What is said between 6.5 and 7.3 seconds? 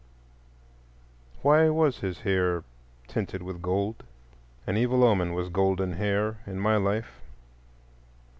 my life.